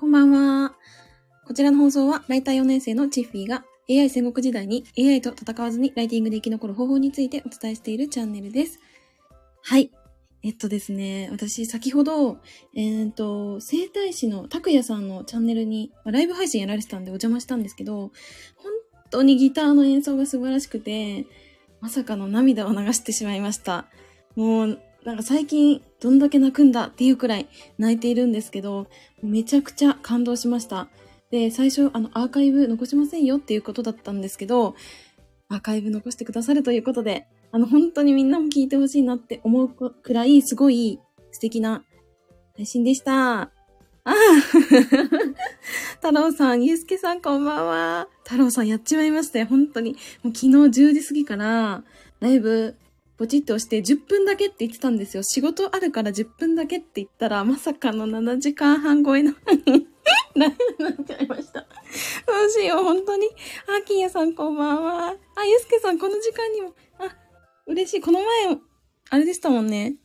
[0.00, 0.76] こんばんは。
[1.44, 8.78] こちらの放送は、ライター4年生のチッフィーが AI 戦国時代に AI と戦わずにライティングで生き残る方法についてお伝えしているチャンネルです。
[9.60, 9.90] はい。
[10.44, 12.38] えっとですね、私先ほど、
[12.76, 18.12] えーっと、生体師の拓也さんのチャンネルに、まライブ配信やられてたんでお邪魔したんですけど、
[18.54, 18.72] 本
[19.10, 21.26] 当にギターの演奏が素晴らしくて、
[21.80, 23.88] まさかの涙を流してしまいました。
[24.36, 28.88] もう、なんか最近どんだけ泣くんだっていうくらい泣いているんですけど、
[29.22, 30.88] めちゃくちゃ感動しました。
[31.30, 34.74] で、最初、あの、アーカイブ残しませんよっていうことだったんですけど、
[35.48, 41.00] アーカイブ残してくださるということで、あの、本当にみんなも聞いてほしいなって思うくらい、すごい
[41.32, 41.84] 素敵な
[42.56, 43.40] 配信でした。
[43.42, 43.50] あ
[44.04, 44.14] あ
[46.00, 48.08] 太郎さん、ゆうすけさんこんばんは。
[48.24, 49.96] 太郎さんやっちまいましたよ、本当に。
[50.22, 51.84] もう昨日10時過ぎから、
[52.20, 52.74] ライブ、
[53.18, 55.24] ポチッと押して10分だけって言ってたんですよ。
[55.24, 59.32] 仕事あるから10分だけって言ったら、まさかの7時間半超えの
[60.36, 60.52] なっ
[61.04, 61.60] ちゃいました。
[61.60, 61.66] ど
[62.46, 63.26] うしよう、本当に。
[63.66, 65.16] あ、きやさんこんばんは。
[65.34, 66.74] あ、ゆうすけさんこの時間にも。
[67.00, 67.16] あ、
[67.66, 68.00] 嬉しい。
[68.00, 68.58] この前、
[69.10, 69.96] あれでしたもんね。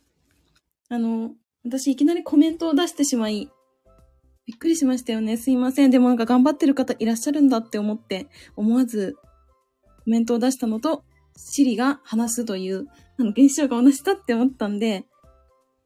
[0.88, 3.48] あの、私いきなりコメントを出してしまい、
[4.44, 5.36] びっくりしましたよね。
[5.36, 5.92] すいません。
[5.92, 8.26] でもなんか頑張ってる方いらっしゃるんだって思って、
[8.56, 9.16] 思わず
[10.04, 11.04] コメントを出したのと、
[11.36, 12.86] シリが話すという、
[13.18, 15.06] あの、現象が同じだって思ったんで、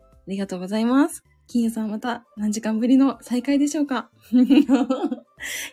[0.01, 1.25] ありがとうございます。
[1.47, 4.11] 金谷さんまた何時間ぶりの再会でしょうか？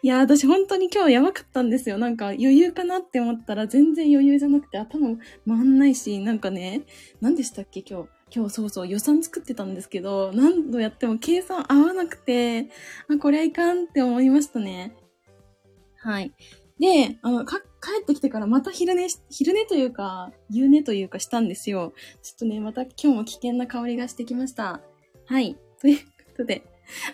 [0.02, 1.98] いや、私本当に今日やばかったんですよ。
[1.98, 6.84] なんか余裕かなって思ったら全然余裕じゃなくて頭回んないし、なんかね、
[7.20, 8.10] 何でしたっけ今日？
[8.34, 12.70] 今日そうそう予算作ってたんですけど、何度やっても計算合わなくて、
[13.10, 14.95] あ、これはいかんって思いましたね。
[15.98, 16.34] はい。
[16.80, 21.94] で、あの、か、帰ってきてからまた昼寝し、昼寝というか、夕寝というかしたんですよ。
[22.22, 24.82] ちょっとね、また今日も危険な香りがしてきました。
[25.26, 25.58] はい。
[25.80, 26.04] というこ
[26.38, 26.64] とで、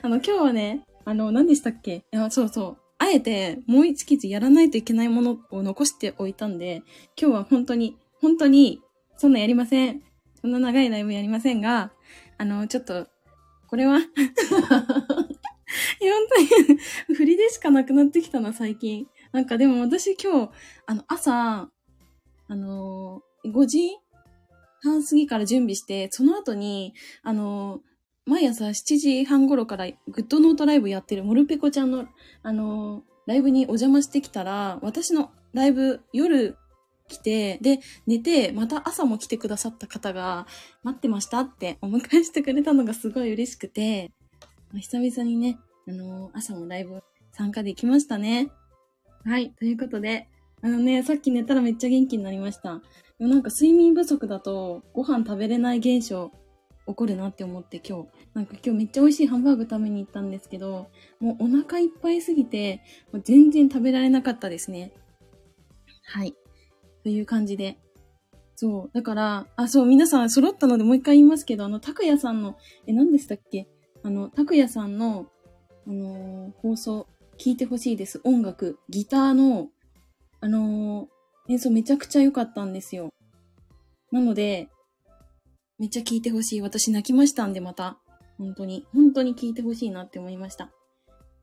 [0.02, 2.04] あの、今日はね、あの、何でしたっけ？
[2.12, 2.78] いや、そうそう。
[2.98, 6.84] あえて、もう一記事やらないといけないものを残しておいたんで、
[7.20, 8.82] 今日は本当に、本当に、
[9.18, 10.04] そんなやりません。
[10.40, 11.92] そんな長いライブやりませんが、
[12.38, 13.08] あの、ちょっと、
[13.68, 14.10] これは、 本
[16.00, 16.80] 当に、
[17.16, 19.08] 振りでしかなくなってきたな、最近。
[19.32, 20.52] なんかでも私今日、
[20.86, 21.70] あの、朝、
[22.48, 23.98] あのー、5時
[24.82, 26.94] 半過ぎから準備して、その後に、
[27.24, 27.80] あのー、
[28.26, 32.08] 毎朝7時半頃からグッドノートライブやってるモルペコちゃんの、
[32.44, 36.58] あのー、ライブにお邪魔してきたら、私のライブ夜
[37.08, 40.48] 来て、で、寝て、また朝も来てくださった方が、
[40.84, 44.12] 待ってましたってお迎えしてくれたのがすごい嬉しくて、
[44.74, 48.52] 久々にね、あのー、朝もライブ参加できましたね。
[49.24, 49.52] はい。
[49.52, 50.28] ということで、
[50.62, 52.82] あのね、さっき寝たらめっちゃ元気になりました。
[53.20, 56.32] でもなんか睡眠不足だとご飯食べれない現象
[56.88, 60.88] 起こるなって思って今日、なんか今日めっちゃ美味しいハンバーグ食べに行ったんですけど、
[61.20, 64.92] もうお腹いっぱいすぎて、もう全然食べられなかったですね。
[66.04, 66.36] はい。
[67.04, 67.78] という感じで。
[68.56, 68.92] そう。
[68.94, 73.68] だから、あ、そう、皆さん揃ったのでもう一回言いますけど、あの、拓也さんの、え、何でしたっけ？
[74.04, 75.28] あの、拓也さんの、
[75.88, 77.08] あのー放送、
[77.42, 78.22] 聞いてほしいです。
[78.24, 79.70] 音楽、ギターの、
[80.42, 83.10] あのー演奏めちゃくちゃ良かったんですよ。
[84.12, 84.70] なので、
[85.80, 86.62] めっちゃ聞いてほしい。
[86.62, 87.98] 私泣きましたんで、また。
[88.38, 90.72] 本当に、本当に聞いてほしいなって思いました。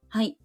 [0.08, 0.38] はい。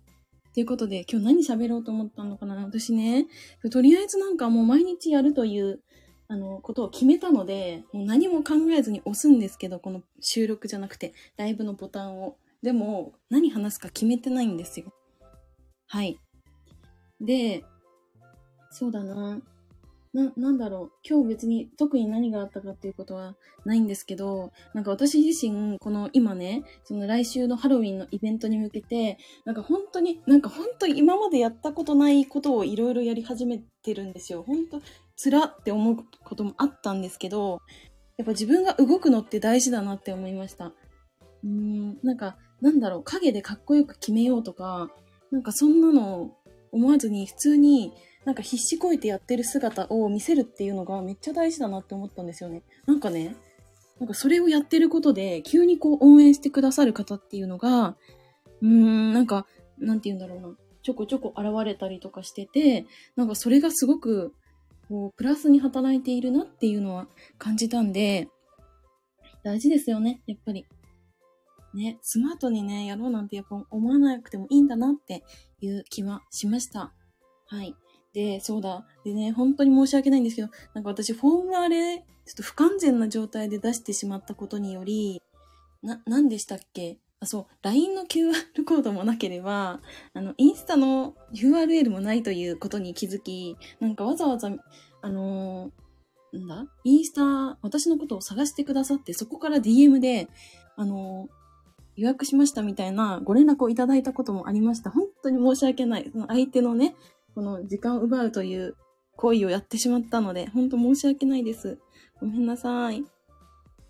[0.56, 3.28] ということで、今日何喋ろうと思ったのかな私ね、
[3.72, 5.82] とりあえずなんかもう毎日やるという、
[6.28, 12.38] あの、ことを決めたので、もう何も考えずに押すんですけど、この収録じゃなくて、ライブのボタンを。
[12.64, 14.92] でも、何話すか決めてないんですよ。
[15.94, 16.18] はい。
[17.22, 17.64] で、
[18.72, 19.40] そうだな。
[20.12, 20.92] な、なんだろう。
[21.08, 34.42] 今日別に特に何があったかっていうことはないんですけど、なんか私自身、この今ね、その来週のハロウィンのイベントに向けて、なんか本当に、なんか本当に今までやったことないことをいろいろやり始めてるんですよ。
[34.42, 34.82] 本当
[35.16, 37.62] つらって思うこともあったんですけど、
[38.18, 40.74] やっぱ自分が動くのって大事だなって思いました。
[41.44, 44.90] うーん、なんか、なんだろう、影でかっこよく決めようとか、
[45.34, 46.30] なんかそんなの
[46.72, 47.92] 思わずに普通に
[48.24, 52.62] なんか必死こいてやってる姿を見せるっていうのがめっちゃ大事だなって思ったんですよね。
[52.86, 53.36] なんかね、
[54.00, 57.98] なんかそれをやってることで急にこう応援してくださる方っていうのが、
[58.62, 59.48] うーん、なんか、
[59.80, 64.36] なんて言うんだろうな、ちょこちょこ現れたりとかしてて、なんかそれがすごく、
[64.88, 67.08] こう、プラスに働いているなっていうのは
[67.40, 68.30] 感じたんで、
[69.44, 70.68] 大事ですよね、やっぱり。
[71.74, 75.24] ね、スマートにね、やろうなんてやっぱ思わなくてもいいんだなって
[75.60, 76.94] いう気はしました。
[77.48, 77.76] はい。
[78.14, 78.86] で、そうだ。
[79.04, 85.22] でね、本当に申し訳ないんですけど、なんか私、フォームあれ、ちょっと不完全な状態で出してしまったことにより、
[85.82, 87.00] な、何でしたっけ？
[87.20, 88.34] あ、そう、LINE の QR
[88.66, 89.82] コードもなければ、
[90.14, 94.50] あの、インスタの URL もないということに気づき、なんかわざわざ、
[95.02, 96.72] あのー、なんだ？
[96.84, 100.28] インスタ、私のことを探してくださって、そこから DM で、
[100.76, 101.30] あの、
[101.96, 104.90] 予約しましたみたいなご連絡をいただいたこともありました。
[104.90, 106.10] 本当に申し訳ない。
[106.12, 106.96] その相手のね、
[107.36, 108.76] この時間を奪うという
[109.16, 111.78] 行為をやってしまったので、本当申し訳ないです。
[112.20, 113.04] ごめんなさい。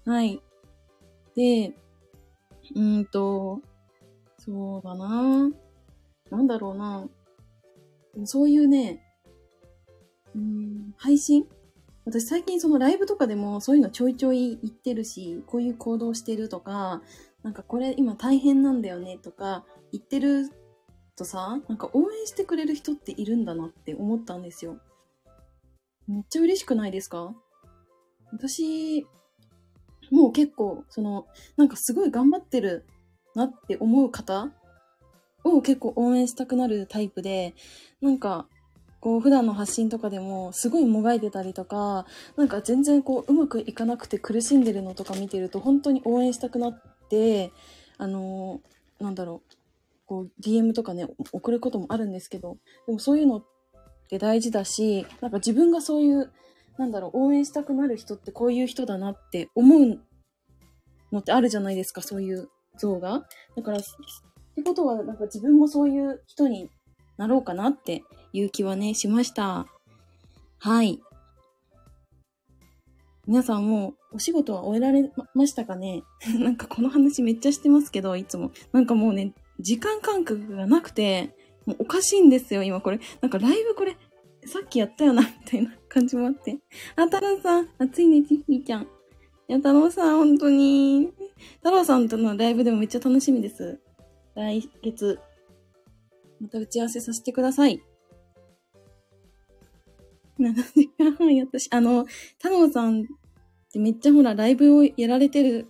[0.06, 0.42] はい。
[1.36, 1.74] で、
[2.76, 3.62] うんと、
[4.38, 5.50] そうだな
[6.30, 7.08] なんだろうな
[8.26, 9.02] そういうね、
[10.36, 11.48] うん、配信？
[12.06, 17.02] 私最近そのライブとかでもそういうのちょいちょい言ってるし、こういう行動してるとか、
[17.44, 20.50] なんかこれ今大変なんだよねとか言ってる
[21.16, 24.78] とさ、なんか応援してくれる人っているんだなって思ったんですよ。
[26.08, 27.36] めっちゃ嬉しくないですか？
[28.32, 29.06] 私、
[30.10, 32.86] もう結構、その、なんかすごい頑張ってる
[33.36, 34.52] なって思う方
[35.44, 37.54] を結構応援したくなるタイプで、
[38.02, 38.48] なんか、
[39.00, 42.06] こう普段の発信とかでもすごいもがいてたりとか、
[42.38, 46.82] なんか全然こううまくいかなくて苦しんでるのとか見てると本当に応援したくなっ
[47.14, 47.52] て、
[47.98, 49.56] あのー、なんだろう、
[50.06, 52.58] こう DM とかね、送ることもあるんですけど、
[52.88, 53.46] でもそういうのっ
[54.10, 56.32] て大事だし、なんか自分がそういう
[56.78, 60.00] なんだろう、応援したくなる人ってこういう人だなって思う
[61.12, 63.28] のってあるじゃないですか、そういう像が。
[63.56, 63.82] だから、っ
[64.56, 66.70] てことは、なんか自分もそういう人に
[67.18, 69.68] なろうかなっていう気はね、しました。
[70.60, 71.00] はい。
[73.26, 76.04] 皆さんもお仕事は終えられましたかね？
[76.40, 78.52] なんかこの話めっちゃしてますけど、いつも。
[78.72, 81.36] なんかもうね、時間感覚がなくて、
[81.66, 83.00] もうおかしいんですよ、今これ。
[83.22, 83.96] なんかライブこれ、
[84.46, 86.60] さっきやったよな、みたいな感じもあって。
[86.98, 88.84] あ、太郎さん、暑いね、ちッフィーちゃん。
[88.84, 88.86] い
[89.48, 91.14] や、太郎さん、本当に。
[91.58, 93.80] 太郎さんとのライブでもめっちゃ楽しみです。
[94.36, 95.20] 来月、
[96.42, 97.82] また打ち合わせさせてください。
[100.40, 102.06] 7時間半やったし、あの、
[102.38, 103.06] 太郎さんっ
[103.72, 105.68] てめっちゃほら、ライブをやられてる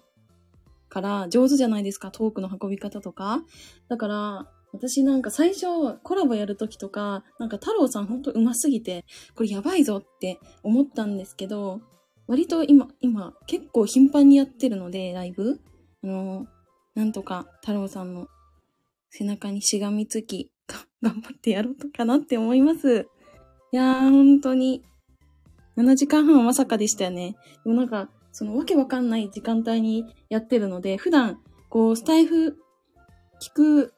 [0.89, 3.43] から上手じゃないですか、トークの運び方とか。
[3.89, 5.65] だから、私なんか最初
[6.01, 9.05] コラボやるときとか、なんか太郎さんほんと上手すぎて、
[9.35, 11.81] これやばいぞって思ったんですけど、
[12.27, 15.61] 割と今、今結構頻繁にやってるので、ライブ。
[16.03, 16.47] あの、
[16.95, 18.27] なんとか太郎さんの
[19.09, 20.51] 背中にしがみつき、
[21.01, 23.07] 頑張ってやろうかなって思います。
[23.73, 24.83] いやー、本当に。
[25.77, 27.35] 7時間半はまさかでしたよね。
[27.63, 31.39] でもなんか、そのわけわかんない時間帯にやってるので、普段、
[31.69, 32.55] こう、スタイフ
[33.41, 33.93] 聞く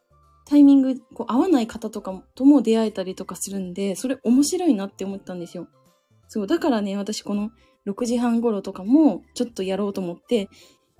[0.46, 5.68] タイミング、こう合わない方とかとも出会えたりとかするんで、それ面白いなって思ったんですよ。
[6.30, 7.52] そう、だからね、私この
[7.86, 10.48] 6時半頃とかもちょっとやろうと思って、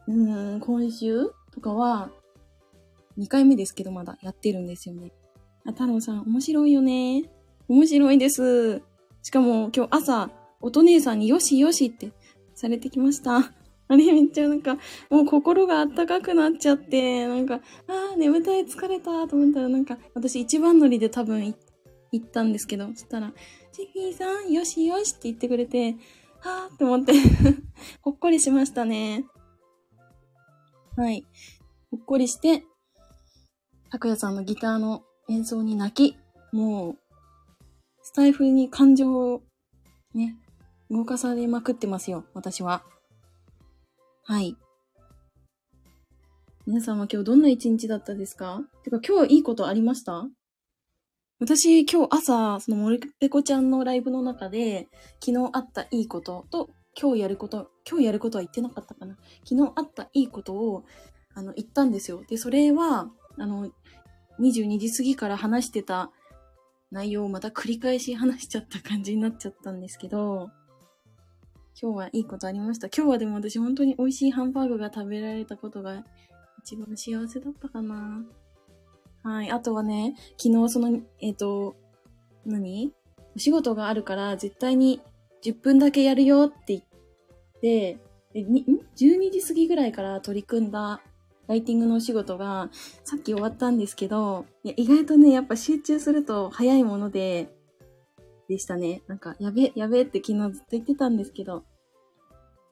[0.06, 2.12] うーん、今週とかは
[3.18, 5.14] 2回目ですけどまだやってるんですよね。
[5.66, 7.35] あ、太郎さん、面白いよね。
[7.68, 8.84] 面白いです。
[9.24, 10.30] しかも今日朝、
[10.62, 12.12] 音姉さんによしよしって
[12.54, 13.38] されてきました。
[13.88, 14.78] あれめっちゃなんか、
[15.10, 21.56] もう心があったかくなっちゃって、なんか、あー、眠たい、疲れた、と思ったらなんか、私一番乗りで多分
[22.12, 23.32] 行ったんですけど、そしたら、
[23.72, 25.96] ジフィーさん、よしよしって言ってくれて、
[26.40, 27.14] はーって思って
[28.02, 29.26] ほっこりしましたね。
[30.96, 31.26] はい。
[31.92, 32.64] ほっこりして、
[33.92, 36.18] 拓也さんのギターの演奏に泣き、
[36.52, 37.05] もう、
[38.16, 39.42] タイフに感情を
[40.14, 40.38] ね、
[40.90, 42.82] 動かされまくってますよ、私は。
[44.24, 44.56] はい。
[46.66, 48.62] 皆さんは今日どんな一日だったですか？
[48.86, 50.30] てか今日いいことありました？
[51.42, 54.88] 私今日朝、その森ペコちゃんのライブの中で、
[55.22, 60.86] 昨日あったいいことと、今日やること、今日やることは言ってなかったかな昨日あったいいことを、
[61.34, 62.24] あの、言ったんですよ。
[62.30, 63.70] で、それは、あの、
[64.40, 66.12] 22時過ぎから話してた
[66.96, 70.50] 内容をまた繰り返し話しちゃった感じになっちゃったんですけど、
[71.80, 72.88] 今日はいいことありました。
[72.88, 76.06] 今日はでも私本当に美味しいハンバーグが食べられたことが
[76.64, 78.24] 一番幸せだったかな。
[79.24, 79.52] はい。
[79.52, 81.76] あとはね、昨日その、えっ、ー、と、
[82.46, 82.94] 何？
[83.36, 85.02] お仕事があるから絶対に
[85.44, 86.82] 10分だけやるよって言っ
[87.60, 87.98] て、
[88.34, 91.02] で ?12 時過ぎぐらいから取り組んだ
[91.48, 92.70] ライティングのお仕事が
[93.04, 97.54] さっき終わったんですけど、いや意外とね、やっぱ集中すると早いもので、
[98.48, 99.02] でしたね。
[99.08, 101.64] なんか、やべ、やべって昨日ずっと言ってたんですけど。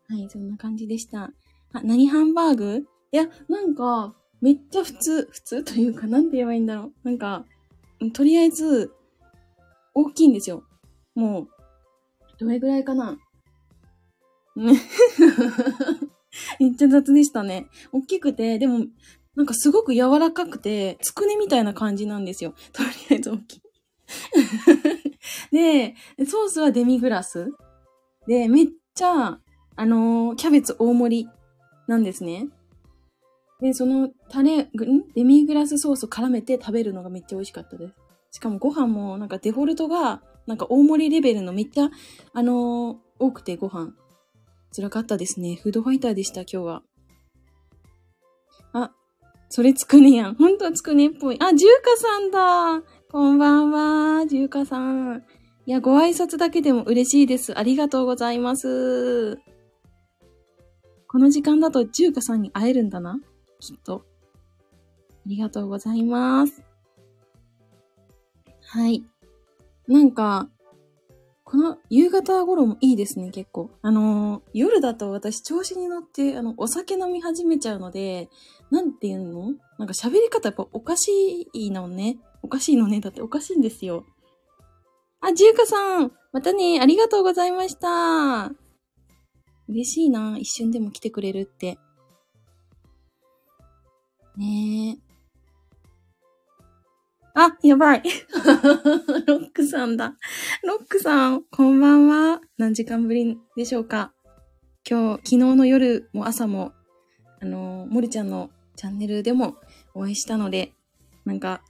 [0.07, 1.31] はい、そんな感じでした。
[1.71, 2.85] あ、何ハンバーグ？
[3.11, 6.93] いや、なんか、めっちゃ普通、普通というか、なんて言えばいいんだろう。
[7.03, 7.45] なんか、
[8.13, 8.93] とりあえず、
[9.95, 10.63] 大きいんですよ。
[11.15, 11.47] もう、
[12.37, 13.17] どれぐらいかな？
[16.59, 17.67] めっちゃ雑でしたね。
[17.91, 18.85] 大きくて、でも、
[19.35, 22.53] なんかすごく柔らかくて、つくねみたいな感じなんですよ。
[22.71, 23.61] とりあえず大きい。
[25.51, 25.95] で、
[26.25, 27.51] ソースはデミグラス。
[28.27, 29.39] で、めっちゃ、
[29.75, 31.29] あのーキャベツ大盛り
[31.87, 32.47] なんですね。
[33.59, 34.69] で、そのタレ、ん？
[35.15, 37.93] デミグラスソースを絡めて食べるのがめっちゃ美味しかったです。
[38.31, 41.89] しかもご飯もなんかデフォルトがなんか大盛りレベルのめっちゃ、
[42.33, 43.95] あのー多くてご飯。
[44.75, 45.55] 辛かったですね。
[45.55, 46.83] フードファイターでした、今日は。
[48.73, 48.91] あ、
[49.49, 50.35] それつくねやん。
[50.35, 51.37] ほんとつくねっぽい。
[51.39, 52.83] あ、じゅうかさんだ。
[53.11, 55.23] こんばんは、じゅうかさん。
[55.67, 57.57] いや、ご挨拶だけでも嬉しいです。
[57.57, 59.37] ありがとうございます。
[61.07, 63.19] この時間だとじゅうかさんに会えるんだな。
[63.59, 64.03] きっと。
[65.07, 66.63] ありがとうございます。
[68.61, 69.05] はい。
[69.87, 70.49] なんか、
[71.53, 73.69] この夕方頃もいいですね、結構。
[73.83, 78.27] あのー夜だと私調子に乗って、あの、お酒飲み始めちゃうので、
[78.71, 79.51] なんていうの？
[79.77, 82.17] なんか喋り方やっぱおかしいのね。
[82.41, 83.01] おかしいのね。
[83.01, 84.03] だっておかしいんですよ。
[85.21, 88.51] あ、じゅうかさんまたね、ありがとうございました。
[89.69, 91.77] 嬉しいな、一瞬でも来てくれるって。
[94.37, 95.12] ねえ。
[97.35, 98.03] あ、やばい。
[99.25, 100.15] ロックさんだ。
[100.63, 102.41] ロックさん、こんばんは。
[102.57, 104.13] 何時間ぶりでしょうか
[104.87, 106.73] 今日、昨日の夜も朝も、
[107.41, 109.55] あの、森ちゃんのチャンネルでも
[109.95, 110.73] お会いしたので、
[111.25, 111.63] なんか、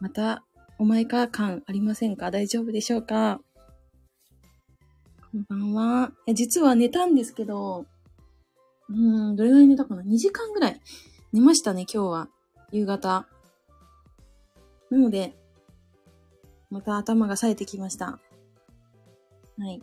[0.00, 0.44] また、
[0.78, 2.30] お前か感ありませんか？
[2.30, 3.42] 大丈夫でしょうか？
[5.30, 6.12] こんばんは。
[6.26, 7.84] いや実は寝たんですけど、
[8.88, 10.80] うん、どれぐらい寝たかな ?2 時間ぐらい
[11.34, 12.28] 寝ましたね、今日は。
[12.72, 13.28] 夕方。
[14.94, 15.34] なので、
[16.70, 18.06] また頭が冴えてきました。
[18.06, 18.20] は
[19.66, 19.82] い。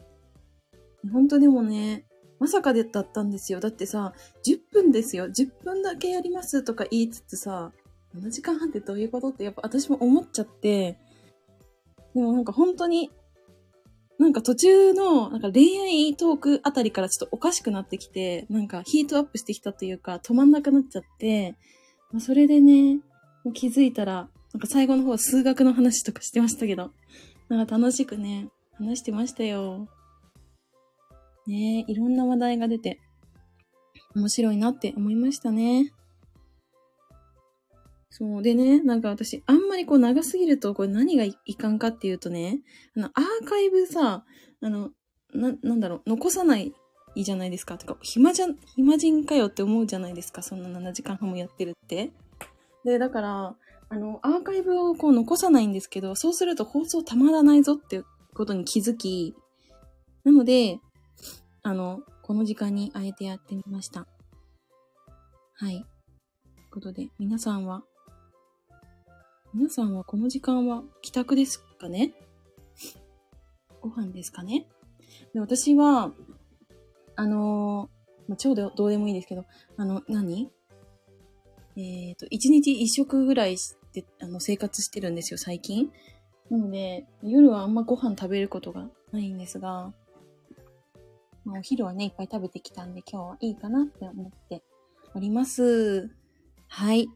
[1.11, 2.05] 本当でもね、
[2.39, 3.59] まさかでだったんですよ。
[3.59, 4.13] だってさ、
[4.47, 5.25] 10分ですよ。
[5.25, 7.73] 10分だけやりますとか言いつつさ、
[8.15, 9.27] 7時間半ってどういうこと？
[9.27, 10.97] ってやっぱ私も思っちゃって、
[12.13, 13.11] でもなんか本当に、
[14.17, 21.57] なんか途中のなんか恋愛トークあたりからちょっとおかしくなってきて、なんかヒートアップしてきたというか止まんなくなっちゃって、
[22.11, 23.01] まあ、それでね、
[23.43, 26.91] もう気づいたら、なんか最後の方数学の話とかしてましたけど、
[27.49, 29.87] なんか楽しくね、話してましたよ。
[31.47, 32.99] ねえ、いろんな話題が出て、
[34.15, 35.93] 面白いなって思いましたね。
[38.09, 38.43] そう。
[38.43, 42.59] でね、なんか私、あんまりこう長すぎると、これ何がいかんかっていうとね、
[42.95, 44.25] あの、アーカイブさ、
[44.61, 44.91] あの、
[45.33, 46.73] な、なんだろう、残さない
[47.15, 47.77] じゃないですか。
[47.77, 50.41] てか、暇じゃ、暇人かよって思うじゃないですか。
[50.41, 52.11] そんな7時間半もやってるって。
[52.83, 53.55] で、だから、
[53.89, 59.35] あの、アーカイブをこう残さないんですけど、そうすると放送たまらないぞっていうことに気づき、
[60.23, 60.79] なので、
[61.63, 64.07] あの、この時間にあえてやってみました。
[65.53, 65.73] はい。
[65.73, 65.85] という
[66.71, 67.83] ことで、皆さんは、
[69.53, 72.13] 皆さんはこの時間は帰宅ですかね？
[73.81, 74.67] ご飯ですかね？
[75.33, 76.13] で私は、
[77.17, 79.45] あのーまあ、超どうでもいいですけど、
[79.75, 80.49] あの、何？
[81.75, 85.91] えっ、と、一日一食ぐらいして、あの、生活してるんですよ、最近。
[86.49, 89.93] なので、夜はあんまご飯食べることがないんですが、
[91.45, 94.63] まあ、お昼はね、いっぱい食べてきたんで、今日はいいかなって思って
[95.15, 96.09] おります。
[96.67, 97.07] はい。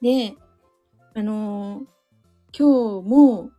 [0.00, 0.34] で、
[1.14, 2.00] あのー
[2.52, 3.50] 今日も、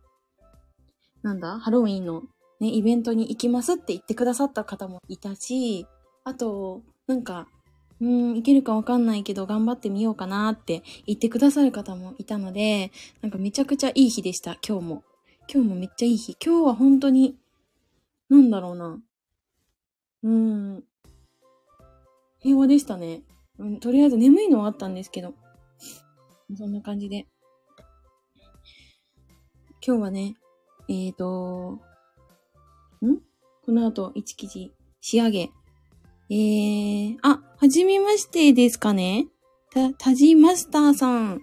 [1.22, 2.24] なんだ、ハロウィンの
[2.60, 5.86] ね、イベントに行きますって言ってくださった方もいたし、
[6.24, 7.48] あと、なんか、
[8.02, 12.90] うん、行けるかわかんないけど頑張ってみようかなって言ってくださる方もいたので、
[13.20, 15.04] なんかめちゃくちゃいい日でした、今日も。
[15.48, 16.36] 今日もめっちゃいい日。
[16.44, 17.36] 今日は本当に、
[18.28, 18.98] なんだろうな。
[20.24, 20.82] うん。
[22.40, 23.22] 平和でしたね。
[23.60, 25.34] うん、とりあえず眠いのはあったんですけど。
[26.56, 27.28] そんな感じで。
[29.86, 30.34] 今日はね、
[30.88, 31.78] えーと、
[33.00, 33.18] ん？
[33.64, 35.50] この後、1記事仕上げ。
[36.30, 39.28] えー、あ、はじめましてですかね？
[39.72, 41.40] た、タジマスターさん。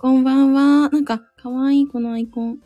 [0.00, 0.88] こんばんは。
[0.88, 2.58] なんか、かわいい、このアイコン。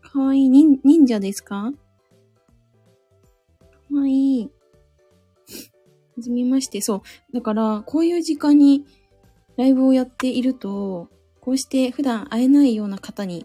[0.00, 1.74] かわいい、忍忍者ですか？
[3.60, 4.44] かわいい。
[4.46, 4.50] は
[6.22, 6.80] じめまして。
[6.80, 7.34] そう。
[7.34, 8.86] だから、こういう時間に
[9.58, 11.10] ライブをやっていると、
[11.42, 13.44] こうして普段会えないような方に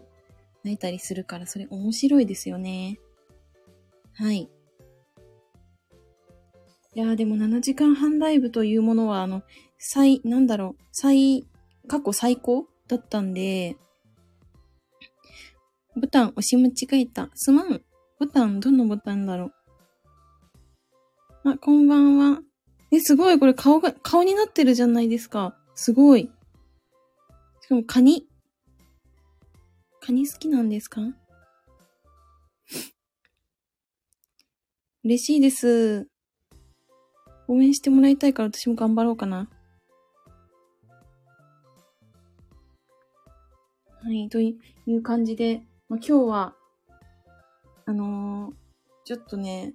[0.64, 2.98] 会えたりするから、それ面白いですよね。
[4.14, 4.48] はい。
[6.94, 9.42] いやーでも7時間半ライブというものは、あの、
[9.78, 11.46] 最、なんだろう、最、
[11.88, 13.76] 過去最高だったんで、
[15.96, 17.30] ボタン押し間違えた。
[17.34, 17.82] すまん。
[18.18, 19.52] ボタン、どのボタンだろ
[21.44, 21.50] う。
[21.50, 22.40] あ、こんばんは。
[22.90, 23.38] え、すごい。
[23.38, 25.58] これ顔が、顔になってるじゃないですか。
[25.74, 26.30] すごい。
[27.62, 28.26] しかもカニ。
[30.00, 31.00] カニ好きなんですか？
[35.04, 36.11] 嬉しいです。
[37.48, 39.48] 応援してもらいたいから私も頑張ろうかな。
[44.04, 44.56] はい、とい
[44.88, 46.54] う感じで、まあ、今日は、
[47.86, 48.52] あのー、
[49.04, 49.74] ちょっとね、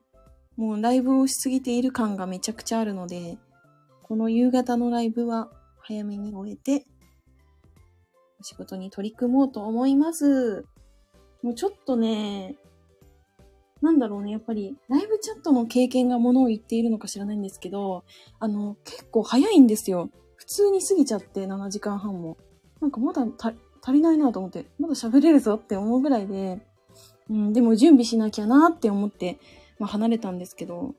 [0.58, 3.38] もうライブをしすぎている感がめちゃくちゃあるので、
[4.04, 6.86] この夕方のライブは早めに終えて、
[8.40, 10.66] お仕事に取り組もうと思います。
[11.42, 12.56] もうちょっとね、
[13.82, 18.04] なんだろうね、やっぱり、ライブチャットの経験がものを言っているのか知らないんですけど、
[18.40, 20.10] あの、結構早いんですよ。
[20.36, 22.38] 普通に過ぎちゃって7時間半も。
[22.82, 26.60] なんかまだ足りないなと思って、まだ喋れるぞって思うぐらいで、
[27.30, 29.40] うん、でも準備しなきゃなって思って、
[29.80, 30.96] まあ離れたんですけど、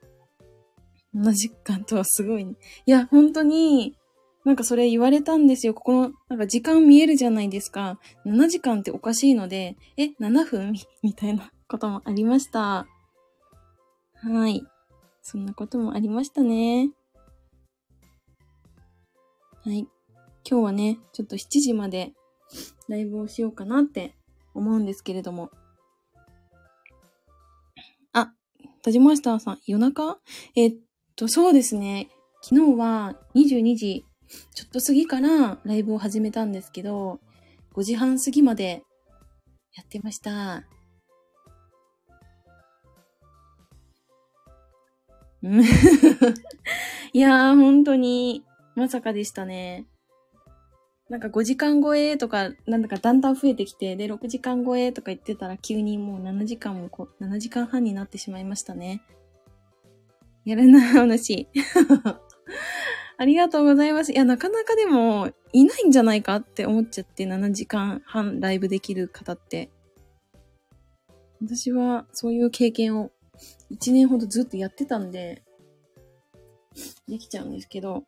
[1.14, 2.54] 7時間とはすごいね。
[2.86, 3.96] いや、本当に、
[4.44, 5.74] なんかそれ言われたんですよ。
[5.74, 7.98] ここの、なんか時間見えるじゃないですか。
[8.24, 10.74] 7時間っておかしいので、え、7分？
[11.02, 12.86] みたいなこともありました。
[14.14, 14.64] はい。
[15.22, 16.90] そんなこともありましたね。
[19.64, 19.86] はい。
[20.50, 22.14] 今日はね、ちょっと7時まで
[22.88, 24.14] ライブをしようかなって
[24.54, 25.50] 思うんですけれども。
[28.14, 28.32] あ、
[28.82, 30.18] 田島スターさん、夜中？
[30.56, 30.76] えっ
[31.16, 32.08] と、そうですね。
[32.40, 34.06] 昨日は22時
[34.54, 37.20] ちょっと過ぎからライブを始めたんですけど、
[37.74, 38.84] 5時半過ぎまで
[39.74, 40.64] やってました。
[47.12, 49.86] いやー、本当に、まさかでしたね。
[51.08, 59.02] なんか5時間超えとか、なんだかだんだん増えてきて、で、6時間超えとか言ってたら急にもう7時間もこ、7時間半になってしまいましたね。
[60.44, 61.48] やるな、話。
[63.16, 64.12] ありがとうございます。
[64.12, 69.70] いや、なかなかでも、いないんじゃないかって思っちゃって、7時間半ライブできる方って。
[71.40, 73.12] 私はそういう経験を
[73.70, 75.42] 1年ほどずっとやってたんで、
[77.06, 78.04] できちゃうんですけど、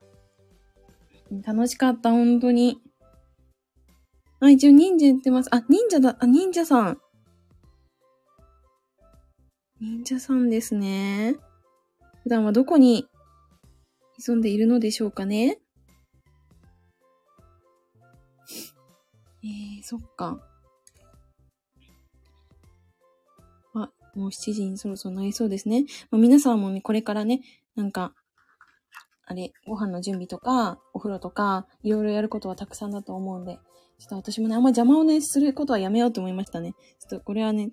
[1.44, 2.80] 楽しかった、本当に。
[4.40, 5.54] あ、一応忍者言ってます。
[5.54, 7.00] あ、忍者だ、あ、忍者さん。
[9.80, 11.36] 忍者さんですね。
[12.22, 13.06] 普段はどこに
[14.18, 15.58] 潜んでいるのでしょうかね
[19.42, 20.49] えー、そっか。
[24.14, 25.84] もう7時にそろそろなりそうですね。
[26.10, 27.40] まあ、皆さんもね、これからね、
[27.76, 28.14] なんか、
[29.26, 33.60] あれ、ご飯の準備とか、お風呂とか、いろいろやることはたくさんだと思うんで、
[33.98, 36.74] ちょっと私もね、あんま邪魔をね、することはやめようと思いましたね。
[36.98, 37.70] ちょっとこれはね、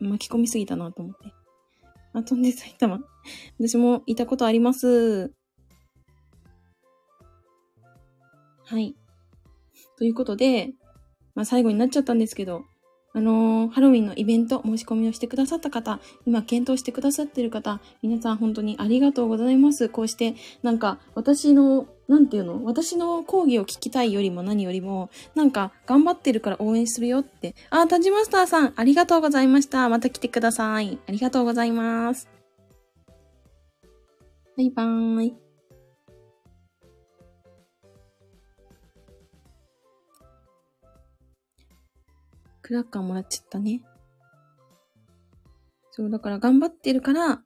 [0.00, 1.32] 巻き込みすぎたなと思って。
[2.12, 3.00] あ、飛んで埼玉。
[3.58, 5.32] 私もいたことあります。
[8.64, 8.94] はい。
[9.96, 10.74] ということで、
[11.34, 12.64] まあ最後になっちゃったんですけど、
[13.14, 19.88] あのー、ハロウィンのイベント申し込みをしてくださった方、今検討してくださってる方、皆さん本当にありがとうございます。
[19.88, 22.64] こうして、なんか私の、なんていうの？
[22.64, 27.54] 私の講義を聞きたいよりも何よりも、なんか頑張ってるから応援するよって。
[27.70, 29.88] あ、タジマスターさん、ありがとうございました。
[29.88, 30.98] また来てください。
[31.06, 32.28] ありがとうございます。
[34.56, 35.47] バイバーイ。
[42.68, 43.80] クラッカーもらっちゃったね。
[45.90, 47.40] そう、だから頑張ってるから、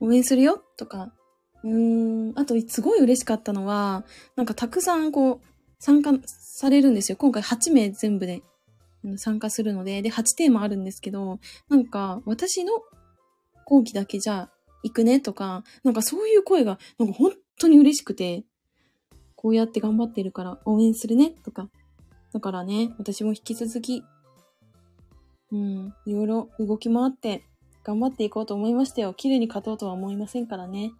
[0.00, 1.12] 応援するよとか。
[1.62, 5.46] うーん、あと、すごい嬉しかったのは、なんかたくさんこう、
[5.78, 7.18] 参加されるんですよ。
[7.18, 8.42] 今回8名全部で
[9.18, 12.72] 参加するので、で、8テーマあるんですけど、なんか、私の
[13.66, 14.48] 後期だけじゃ
[14.82, 18.44] 行くねとか、なんかそういう声が、なんか本当に嬉しくて、
[19.36, 21.68] こうやって頑張ってるから応援するねとか。
[22.32, 24.02] だからね、私も引き続き
[25.52, 27.44] うん、いろいろ動き回って
[27.84, 29.14] 頑張っていこうと思いましたよ。
[29.14, 30.92] 綺麗に勝とうとは思いませんからね。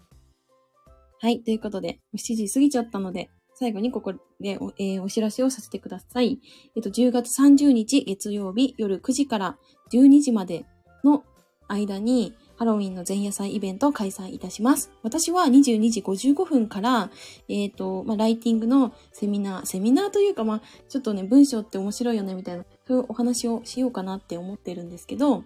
[1.21, 6.41] はい、ということで、7時過ぎちゃったので、最後にここでお,、えー、お知らせをさせてください。
[6.75, 9.59] えっと、10月30日月曜日夜9時から
[9.93, 10.65] 12時まで
[11.05, 11.25] の
[11.69, 14.91] 間に、ハロウィンの前夜祭イベントを開催いたします。
[15.03, 17.11] 私は22時55分から、
[17.49, 25.44] えっ、ー、と、まあ、ライティングのセミナー、セミナーというか、まあ、ちょっとね、文章って面白いよね、みたいな、そういうお話をしようかなって思ってるんですけど、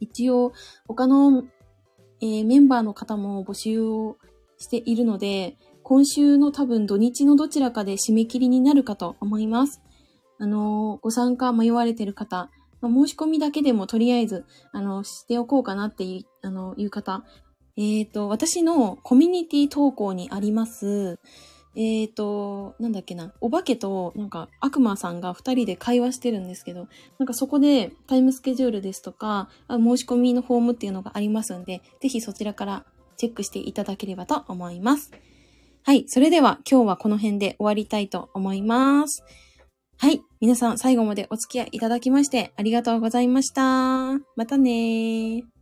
[0.00, 0.54] 一応、
[0.88, 1.44] 他の、
[2.22, 4.16] えー、メンバーの方も募集を
[4.56, 9.82] しているので、今週の多分土日のどちらかで締め切りになるかと思います。
[10.38, 12.48] あのー、ご参加迷われてる方、
[12.80, 17.24] まあ、申し込みだけでもとりあえず、あの、しておこうかなっていう、あの、いう方、
[17.76, 21.18] えっ、と、私のコミュニティ投稿にあります、
[21.76, 32.84] えっ、と、なんだっけな、お化けとなんか悪魔さんが二人で会話してるんですけど、なんかそこでタイムスケジュールですとか、申し込みのフォームっていうのがありますんで、ぜひそちらから
[33.16, 35.12] チェックしていただければと思います。
[35.82, 36.04] はい。
[36.08, 39.22] それでは今日はこの辺で終わりたいと思います。
[39.98, 40.22] はい。
[40.40, 44.14] 皆さん最後までお付き合いいただきましてありがとうございました。
[44.36, 45.53] またねー。